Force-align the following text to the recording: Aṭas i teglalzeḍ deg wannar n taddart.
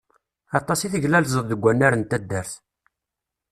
Aṭas 0.57 0.79
i 0.81 0.87
teglalzeḍ 0.93 1.45
deg 1.47 1.61
wannar 1.63 1.93
n 1.95 2.03
taddart. 2.09 2.53